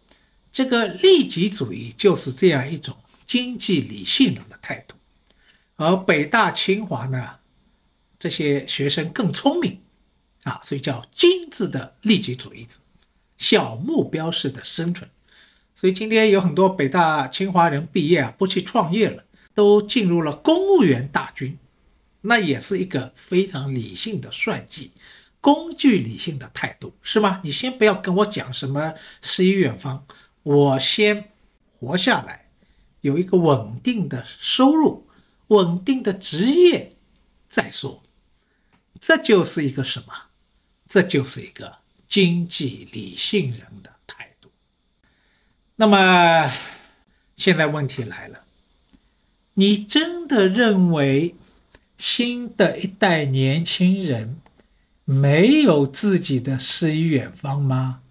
[0.52, 4.96] 这个利己主义就是这样一种经济理性人的态度。
[5.76, 7.36] 而北大清华呢，
[8.18, 9.80] 这些学生更聪明
[10.44, 12.78] 啊，所以叫精致的利己主义者，
[13.38, 15.10] 小目标式的生存。
[15.74, 19.24] 所以今天有很多北大清华人毕业啊，不去创业了，
[19.56, 21.58] 都进入了公务员大军，
[22.20, 24.92] 那也是一个非常理性的算计，
[25.40, 27.40] 工具理性的态度，是吗？
[27.46, 30.06] 你先不要跟我讲什么诗与远方，
[30.50, 31.30] 我先
[31.80, 32.50] 活下来，
[33.02, 35.08] 有一个稳定的收入，
[35.50, 36.96] 稳定的职业
[37.48, 38.02] 再说，
[39.00, 40.12] 这就是一个什么？
[40.88, 44.50] 这就是一个经济理性人的态度。
[45.76, 46.52] 那么，
[47.36, 48.44] 现在问题来了，
[49.54, 51.36] 你真的认为
[52.00, 54.42] 新的一代年轻人
[55.06, 58.02] 没有自己的诗与远方吗？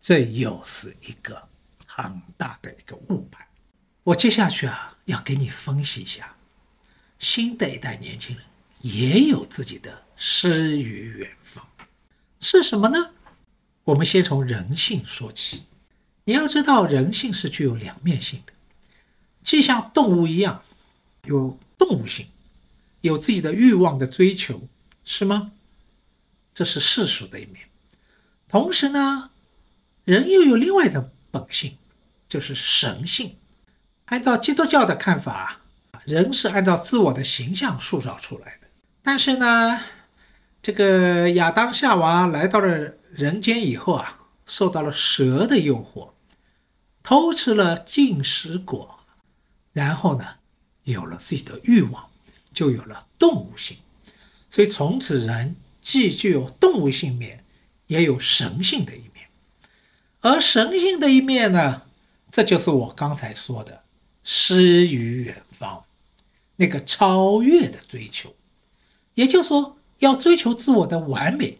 [0.00, 1.46] 这又是一个
[1.96, 3.46] 很大的一个误判。
[4.02, 6.36] 我接下去啊，要给你分析一下，
[7.18, 8.44] 新的一代年轻人
[8.82, 11.66] 也有自己的诗与远方，
[12.38, 13.12] 是什么呢？
[13.84, 15.62] 我们先从人性说起。
[16.24, 18.52] 你要知道，人性是具有两面性的，
[19.42, 20.62] 既像动物一样
[21.24, 22.26] 有动物性，
[23.00, 24.60] 有自己的欲望的追求，
[25.04, 25.50] 是吗？
[26.52, 27.66] 这是世俗的一面。
[28.48, 29.30] 同时呢，
[30.04, 31.76] 人又有另外一种本性，
[32.28, 33.36] 就是神性。
[34.06, 35.60] 按照基督教的看法，
[36.04, 38.68] 人是按照自我的形象塑造出来的。
[39.02, 39.80] 但是呢，
[40.62, 46.10] 这个亚当夏娃来到了人间以后啊，受到了蛇的诱惑，
[47.02, 49.00] 偷吃了禁食果，
[49.72, 50.26] 然后呢，
[50.84, 52.08] 有了自己的欲望，
[52.52, 53.76] 就有了动物性。
[54.50, 57.44] 所以从此人既具有动物性面，
[57.86, 59.26] 也有神性的一面。
[60.20, 61.82] 而神性的一面呢，
[62.36, 63.80] 这就是我刚才说的
[64.22, 65.82] 诗与远方，
[66.56, 68.36] 那个超越的追求。
[69.14, 71.56] 也就是说，要追求自我的完美，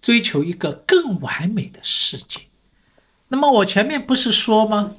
[0.00, 2.42] 追求一个更完美的世界。
[3.26, 4.94] 那么我前面不是说吗？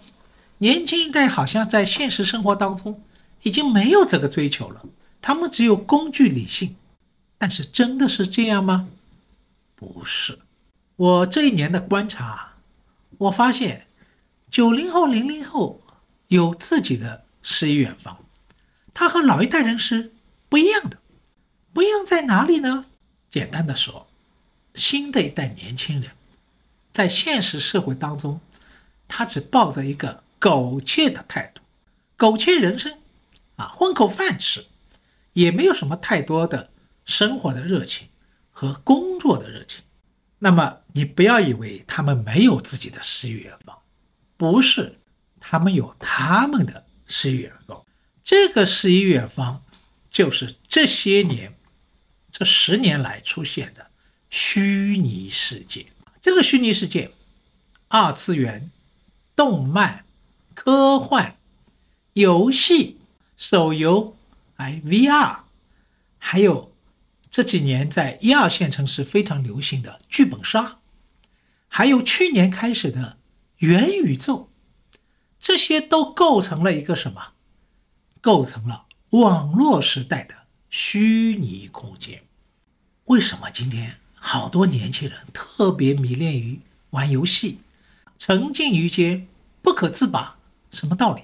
[0.58, 3.02] 年轻一代好像在现实生活当中
[3.44, 4.84] 已经没有这个追求了，
[5.22, 6.76] 他们只有工具理性。
[7.38, 8.90] 但是真的是这样吗？
[9.78, 10.40] 不是。
[10.98, 12.56] 我这一年的观察，
[13.18, 13.86] 我发现
[14.50, 15.82] 九零后、零零后
[16.28, 18.18] 有自己的诗与远方，
[18.94, 20.12] 他和老一代人是
[20.50, 20.98] 不一样的。
[21.72, 22.86] 不一样在哪里呢？
[23.30, 24.08] 简单的说，
[24.74, 26.12] 新的一代年轻人，
[26.92, 28.42] 在现实社会当中，
[29.08, 31.62] 他只抱着一个苟且的态度，
[32.18, 32.98] 苟且人生，
[33.56, 34.66] 啊，混口饭吃，
[35.34, 36.72] 也没有什么太多的
[37.06, 38.08] 生活的热情
[38.50, 39.84] 和工作的热情。
[40.40, 43.79] 那么你不要以为他们没有自己的诗与远方，
[44.39, 44.95] 不是，
[45.41, 47.86] 他们有他们的诗与远方。
[48.23, 49.62] 这个诗与远方，
[50.10, 51.54] 就是这些年。
[52.32, 53.88] 这十年来出现的
[54.30, 55.88] 虚拟世界，
[56.21, 57.12] 这个虚拟世界，
[57.89, 58.71] 二次元、
[59.36, 60.06] 动漫、
[60.54, 61.36] 科幻、
[62.13, 62.97] 游戏、
[63.36, 64.15] 手游，
[64.56, 65.39] 哎，VR，
[66.17, 66.73] 还有
[67.30, 70.80] 这几年在一二线城市非常流行的剧本杀，
[71.67, 73.17] 还有去年开始的
[73.60, 74.50] 元宇宙，
[75.39, 77.34] 这些都构成了一个什么？
[78.22, 80.36] 构成了网络时代的。
[80.69, 82.22] 虚拟空间，
[83.06, 87.60] 为什么今天好多年轻人特别迷恋于玩游戏，
[88.19, 89.28] 沉浸于间
[89.63, 90.38] 不可自拔？
[90.69, 91.24] 什么道理？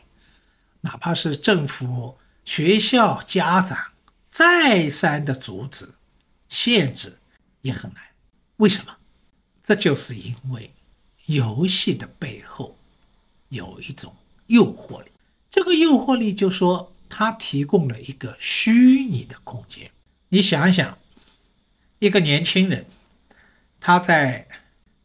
[0.81, 3.77] 哪怕是政府、学校、家长
[4.25, 5.93] 再三的阻止、
[6.49, 7.19] 限制，
[7.61, 8.01] 也很难。
[8.57, 8.97] 为什么？
[9.63, 10.71] 这就是因为
[11.25, 12.77] 游戏的背后
[13.49, 14.15] 有一种
[14.47, 15.11] 诱惑力。
[15.49, 16.91] 这个诱惑力就说。
[17.07, 19.89] 它提供了一个虚拟的空间。
[20.27, 20.97] 你想想，
[21.99, 22.85] 一个年轻人，
[23.79, 24.45] 他在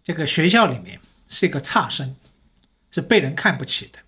[0.03, 2.17] 这个学校里面是一个差生，
[2.91, 4.01] 是被人看不起的，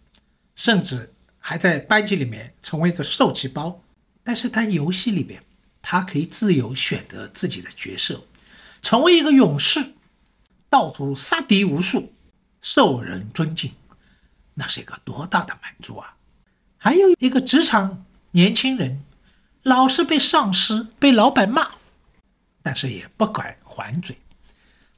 [0.57, 3.81] 甚至还在班级里面成为一个受气包。
[4.25, 5.41] 但是他游戏里边，
[5.81, 8.25] 他可以自由选择自己的角色，
[8.81, 9.93] 成为一个勇士，
[10.73, 12.15] 到处杀敌无数，
[12.63, 13.75] 受人尊敬，
[14.55, 16.17] 那是一个多大的满足啊！
[16.79, 19.05] 还有一个职场年轻人，
[19.63, 21.73] 老是被上司、被老板骂，
[22.63, 24.17] 但是也不敢还嘴，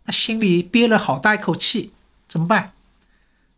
[0.04, 1.92] 他心里憋了好大一口气，
[2.28, 2.72] 怎么办？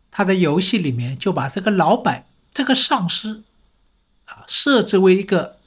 [0.09, 3.43] 他在游戏里面就把这个老板、这个上司，
[4.25, 5.59] 啊，设置为一个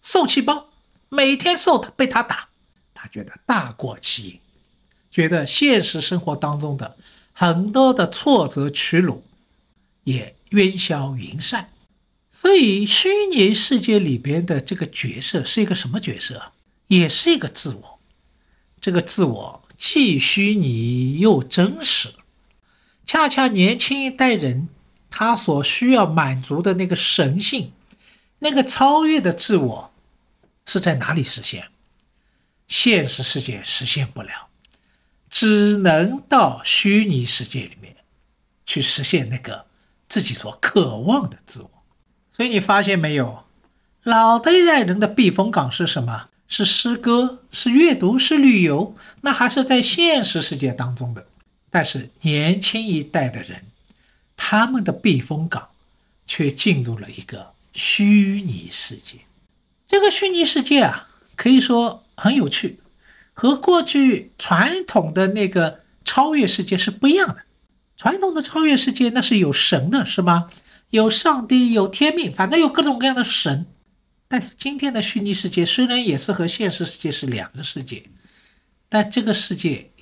[0.00, 0.70] 受气包，
[1.10, 2.48] 每天受他被他打，
[2.94, 4.40] 他觉得大过其瘾，
[5.10, 6.96] 觉得现实生活当中的
[7.32, 9.22] 很多的挫折屈辱，
[10.04, 10.34] 也。
[10.52, 11.68] 烟消云散，
[12.30, 16.52] 所以虚拟世界里边的这个角色是一个什么角色？
[16.86, 18.00] 也是一个自我。
[18.80, 22.14] 这个自我既虚拟又真实。
[23.04, 24.70] 恰恰年轻一代人
[25.10, 27.72] 他所需要满足的那个神性，
[28.38, 29.92] 那个超越的自我，
[30.64, 31.68] 是在哪里实现？
[32.66, 34.47] 现实世界实现不了，
[35.30, 37.96] 只能到虚拟世界里面
[38.66, 39.66] 去实现那个。
[40.10, 41.70] 自己所渴望的自我，
[42.34, 43.44] 所以你发现没有，
[44.04, 46.30] 老的一代人的避风港是什么？
[46.48, 51.26] 是诗歌，是阅读，是旅游，那还是在现实世界当中的。
[51.68, 53.62] 但是年轻一代的人，
[54.34, 55.68] 他们的避风港
[56.26, 59.18] 却进入了一个虚拟世界。
[59.86, 61.06] 这个虚拟世界啊，
[61.36, 62.78] 可以说很有趣，
[63.40, 67.36] 和过去传统的那个超越世界是不一样的。
[67.96, 70.50] 传统的超越世界那是有神的，是吗？
[70.90, 73.64] 有上帝，有天命，反正有各种各样的神。
[74.26, 78.06] 但是今天的虚拟世界虽然也是和现实世界是两个世界，
[78.88, 79.92] 但这个世界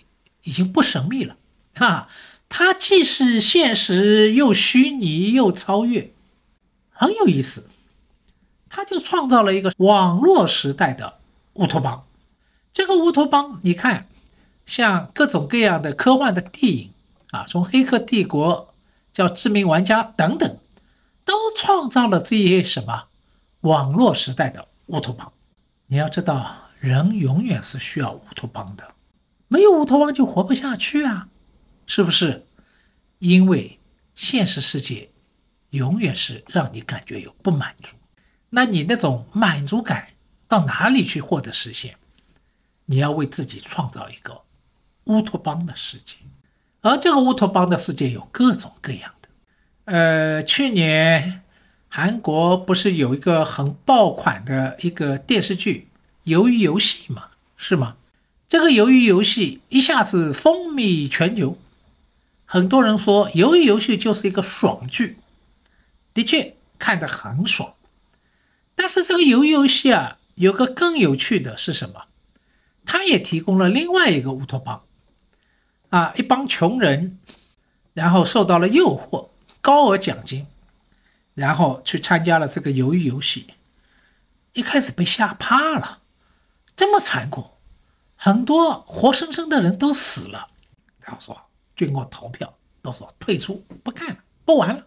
[0.43, 1.37] 已经不神秘了，
[1.75, 2.09] 哈，
[2.49, 6.11] 它既是现实又虚拟又超越，
[6.89, 7.69] 很有意思。
[8.71, 11.19] 他就创造了一个网络时代的
[11.53, 12.06] 乌托邦。
[12.77, 14.07] 这个乌托邦，你看，
[14.67, 16.91] 像各种各样的科幻的电影
[17.31, 18.75] 啊，从《黑客帝国》
[19.15, 20.59] 叫《致命玩家》等等，
[21.25, 23.05] 都创造了这些什么
[23.63, 25.33] 网络时代的乌托邦。
[25.87, 28.87] 你要知道，人永远是需要乌托邦的，
[29.49, 31.29] 没有乌托邦就活不下去啊，
[31.87, 32.47] 是不是？
[33.21, 33.81] 因为
[34.15, 35.09] 现实世界
[35.71, 37.97] 永远是让你感觉有不满足。
[38.51, 40.09] 那你那种满足感
[40.47, 41.97] 到哪里去获得实现？
[42.87, 44.41] 你要为自己创造一个
[45.05, 46.17] 乌托邦的世界，
[46.81, 49.29] 而这个乌托邦的世界有各种各样的。
[49.85, 51.43] 呃，去年
[51.89, 55.89] 韩国不是有一个很爆款的一个电视剧
[56.31, 57.27] 《鱿鱼游戏》吗？
[57.57, 57.97] 是吗？
[58.49, 61.59] 这个鱿鱼游戏一下子风靡全球，
[62.45, 65.17] 很多人说鱿鱼游戏就是一个爽剧，
[66.15, 67.75] 的确看得很爽。
[68.75, 72.06] 但是这个鱿鱼游戏啊，有个更有趣的是什么？
[72.87, 74.83] 他也提供了另外一个乌托邦，
[75.91, 77.19] 啊，一帮穷人，
[77.93, 79.29] 然后受到了诱惑，
[79.61, 80.47] 高额奖金，
[81.35, 83.49] 然后去参加了这个鱿鱼游戏，
[84.55, 85.99] 一开始被吓怕了，
[86.77, 87.45] 这么残酷，
[88.15, 90.49] 很多活生生的人都死了，
[91.01, 91.37] 然后说
[91.77, 94.87] 经过投票都说退出，不干了，不玩了，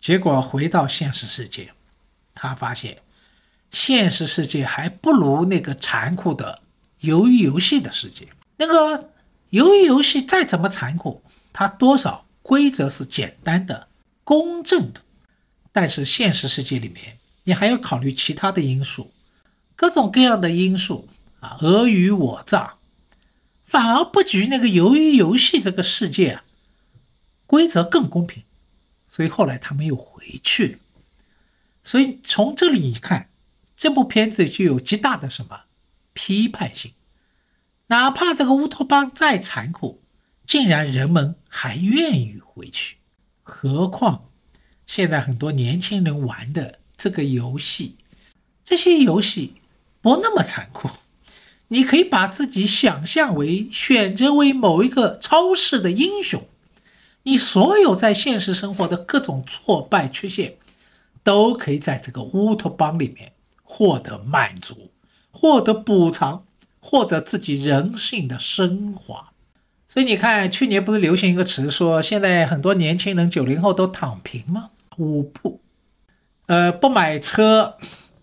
[0.00, 1.72] 结果回到现实世界。
[2.34, 3.00] 他发现，
[3.70, 6.60] 现实世界还不如那个残酷的
[7.04, 8.28] 鱿鱼游戏的世界。
[8.56, 9.10] 那个
[9.50, 13.88] 鱿鱼游戏再怎么残酷，它多少规则是简单的、
[14.24, 15.00] 公正的。
[15.72, 19.12] 但是现实世界里面，你还要考虑其他的因素，
[19.74, 21.08] 各种各样的因素
[21.40, 22.74] 啊，尔虞我诈，
[23.64, 26.44] 反而不及那个鱿鱼游戏这个世界啊，
[27.46, 28.42] 规则更公平。
[29.08, 30.78] 所以后来他们又回去了。
[31.82, 33.28] 所以从这里你看，
[33.76, 35.60] 这部片子就有极大的什么
[36.14, 36.92] 批判性。
[37.88, 40.00] 哪怕这个乌托邦再残酷，
[40.46, 42.96] 竟然人们还愿意回去。
[43.42, 44.30] 何况
[44.86, 47.98] 现在很多年轻人玩的这个游戏，
[48.64, 49.56] 这些游戏
[50.00, 50.88] 不那么残酷。
[51.68, 56.46] 你可以把自己想象为选择为某一个超市的英雄，
[57.24, 60.56] 你所有在现实生活的各种挫败缺陷。
[61.22, 64.90] 都可以在这个乌托邦里面获得满足，
[65.34, 66.44] 获得补偿，
[66.78, 69.32] 获得自己人性的升华。
[69.88, 74.70] 所以你看，去年不是流行一个词，说现在很多年轻人九零后都躺平吗？
[74.96, 75.60] 五不，
[76.46, 77.76] 呃，不买车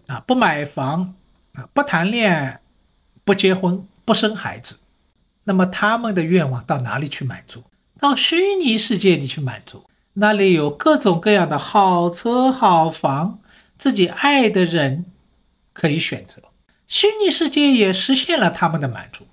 [0.08, 1.14] 啊，不买房
[1.54, 2.62] 啊，不谈恋爱，
[3.26, 4.78] 不结婚，不生孩子。
[5.44, 7.64] 那么他们的愿望到哪里去满足？
[8.00, 9.84] 到虚拟世界里去满足。
[10.14, 13.40] 那里有各种各样的好车好房，
[13.78, 15.06] 自己爱的人
[15.74, 16.42] 可以选择。
[16.92, 19.26] 虚拟世界也实现了他们的满足，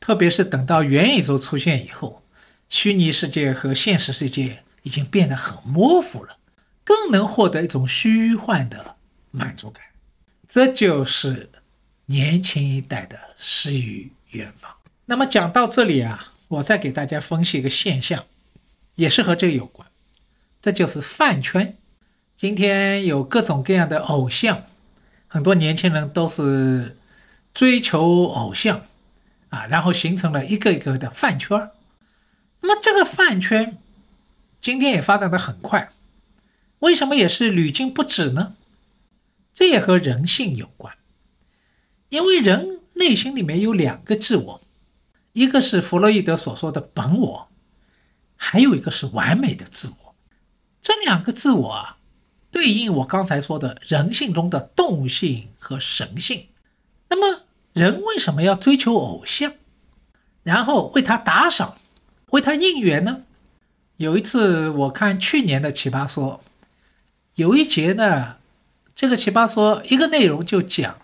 [0.00, 2.22] 特别是等到元宇宙出现以后，
[2.70, 6.38] 虚拟世界和现实世界已经变得很模糊了，
[6.82, 8.96] 更能获得一种虚幻的
[9.30, 9.84] 满足感。
[10.48, 11.50] 这就是
[12.06, 14.74] 年轻一代的诗与远方。
[15.04, 18.24] 那么讲到这里啊，我再给大家分析一个现象，
[18.94, 19.86] 也是和这个有关。
[20.62, 21.76] 这就是饭圈，
[22.38, 24.62] 今天有各种各样的偶像，
[25.32, 26.96] 很多年轻人都是
[27.54, 28.82] 追求偶像
[29.48, 31.70] 啊，然后形成了一个一个的饭圈。
[32.60, 33.78] 那么这个饭圈
[34.60, 35.92] 今天也发展的很快，
[36.80, 38.54] 为什么也是屡禁不止呢？
[39.54, 40.94] 这也和人性有关，
[42.08, 44.60] 因为人内心里面有两个自我，
[45.32, 47.48] 一个是弗洛伊德所说的本我，
[48.34, 50.16] 还有一个是完美的自我。
[50.82, 51.98] 这两个自我啊，
[52.50, 56.46] 对应我刚才说的人性中的动物性和神性。
[57.08, 57.42] 那么，
[57.72, 59.52] 人为什么要追求偶像，
[60.42, 61.76] 然后为他打赏，
[62.30, 63.22] 为他应援呢？
[63.96, 66.40] 有一次我看去年的《奇葩说》，
[67.34, 68.36] 有一节呢，
[68.94, 70.96] 这个《奇葩说》一个内容就讲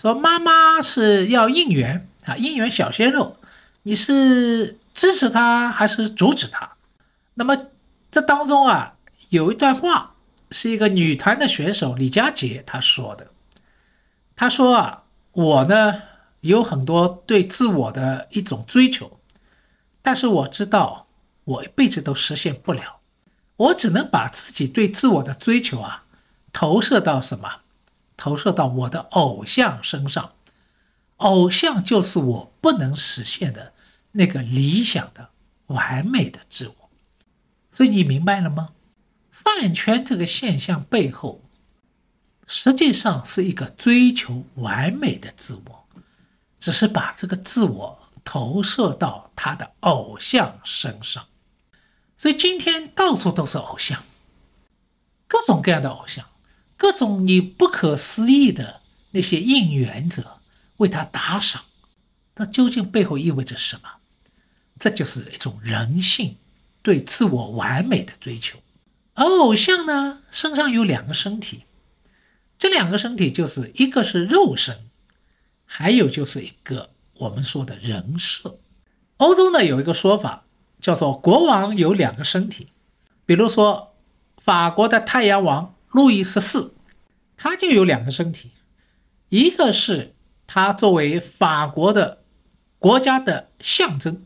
[0.00, 3.36] 说，妈妈是要应援啊，应援小鲜肉，
[3.82, 6.76] 你是支持他还是阻止他？
[7.34, 7.56] 那么
[8.10, 8.94] 这当中啊。
[9.28, 10.11] 有一段话
[10.52, 13.28] 是一个女团的选手李佳杰她说的，
[14.36, 16.02] 她说啊，我呢
[16.40, 19.18] 有很多对自我的一种追求，
[20.02, 21.06] 但是我知道
[21.44, 23.00] 我一辈子都实现不了，
[23.56, 26.04] 我只能把自己对自我的追求啊
[26.52, 27.60] 投射到什么？
[28.16, 30.32] 投射到我的偶像身上，
[31.16, 33.72] 偶像就是我不能实现的
[34.12, 35.30] 那个理想的
[35.66, 36.74] 完美的自我。
[37.72, 38.68] 所以你明白了吗？
[39.44, 41.42] 饭圈这个现象背后，
[42.46, 45.86] 实际上是一个追求完美的自我，
[46.60, 51.26] 只是把这个自我投射到他的偶像身上。
[52.16, 54.04] 所以今天到处都是偶像，
[55.26, 56.24] 各种各样的偶像，
[56.76, 58.80] 各种你不可思议的
[59.10, 60.38] 那些应援者
[60.76, 61.62] 为他打赏，
[62.36, 63.88] 那究竟背后意味着什么？
[64.78, 66.36] 这就是一种人性
[66.82, 68.61] 对自我完美的追求。
[69.14, 71.64] 而偶像呢，身上有两个身体，
[72.58, 74.78] 这两个身体就是一个是肉身，
[75.64, 78.56] 还有就是一个我们说的人设。
[79.18, 80.44] 欧洲呢有一个说法
[80.80, 82.68] 叫做国王有两个身体，
[83.26, 83.94] 比如说
[84.38, 86.74] 法国的太阳王路易十四，
[87.36, 88.50] 他就有两个身体，
[89.28, 90.14] 一个是
[90.46, 92.22] 他作为法国的
[92.78, 94.24] 国家的象征，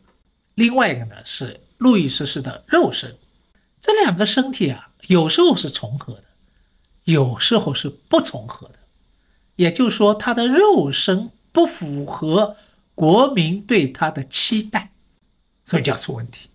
[0.55, 3.15] 另外一个呢是路易十四的肉身。
[3.79, 6.23] 这两个身体啊，有时候是重合的，
[7.05, 8.73] 有时候是不重合的。
[9.55, 12.55] 也就是说，他的肉身不符合
[12.93, 14.91] 国民对他的期待，
[15.65, 16.49] 所以就要出问题。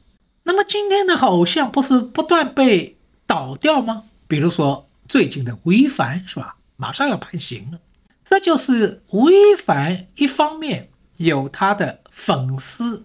[0.45, 2.97] 那么今天的偶像不是不断被
[3.27, 4.05] 倒掉吗？
[4.29, 6.57] 比如说最近的吴亦凡是吧？
[6.77, 7.81] 马上要判刑了。
[8.25, 13.05] 这就是吴亦凡一方面有他的粉丝，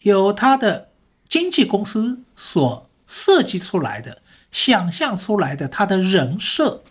[0.00, 0.90] 有他的
[1.28, 2.85] 经纪公司所。
[3.06, 6.82] 设计出来的、想象出来的他的人设，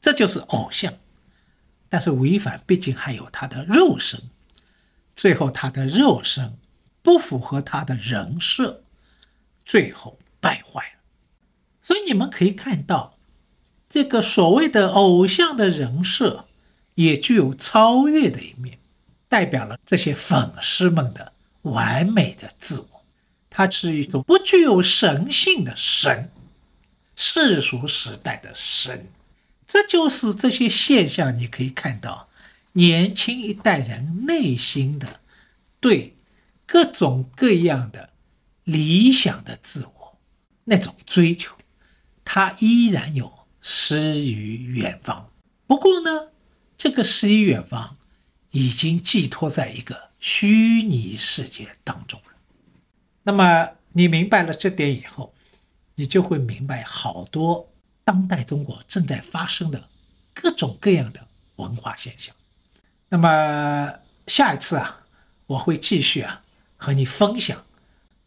[0.00, 0.94] 这就是偶像。
[1.88, 4.20] 但是吴亦凡毕竟还有他的肉身，
[5.14, 6.58] 最后他的肉身
[7.02, 8.82] 不符合他的人设，
[9.64, 11.00] 最后败坏了。
[11.80, 13.16] 所以你们可以看到，
[13.88, 16.44] 这个所谓的偶像的人设
[16.96, 18.78] 也具有超越的一面，
[19.28, 21.32] 代表了这些粉丝们的
[21.62, 22.95] 完美的自我。
[23.58, 26.30] 它是一种不具有神性的神，
[27.16, 29.06] 世俗时代的神，
[29.66, 31.38] 这就是这些现象。
[31.38, 32.28] 你可以看到，
[32.74, 35.20] 年轻一代人内心的
[35.80, 36.14] 对
[36.66, 38.10] 各种各样的
[38.64, 40.18] 理想的自我
[40.64, 41.56] 那种追求，
[42.26, 43.32] 他依然有
[43.62, 45.30] 诗与远方。
[45.66, 46.28] 不过呢，
[46.76, 47.96] 这个诗与远方
[48.50, 52.35] 已经寄托在一个虚拟世界当中了。
[53.26, 55.34] 那么你明白了这点以后，
[55.96, 57.68] 你就会明白好多
[58.04, 59.82] 当代中国正在发生的
[60.32, 62.32] 各种各样的文化现象。
[63.08, 63.92] 那么
[64.28, 65.00] 下一次啊，
[65.48, 66.40] 我会继续啊
[66.76, 67.64] 和你分享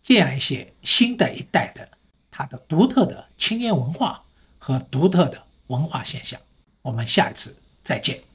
[0.03, 1.87] 这样一些新的一代的
[2.29, 4.21] 它的独特的青年文化
[4.57, 6.37] 和独特的文化现象。
[6.81, 8.28] 我们下一次再见。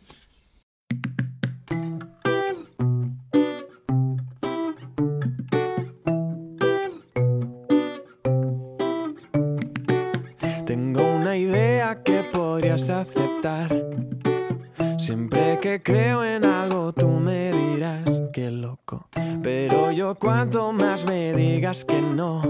[20.25, 22.41] Cuanto más me digas que no,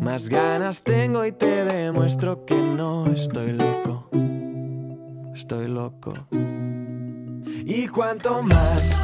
[0.00, 4.08] más ganas tengo y te demuestro que no estoy loco.
[5.32, 6.12] Estoy loco.
[7.64, 8.99] Y cuanto más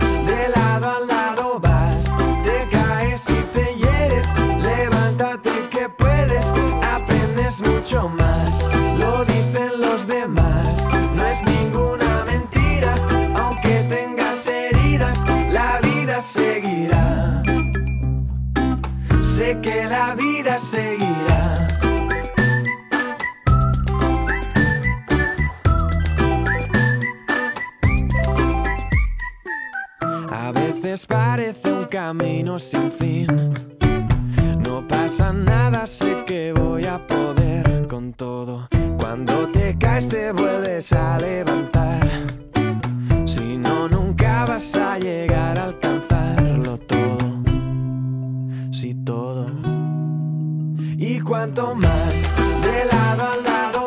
[51.08, 52.14] Y cuanto más
[52.62, 53.85] de lado a lado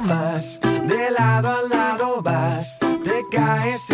[0.00, 0.60] más.
[0.60, 3.89] De lado a lado vas, te caes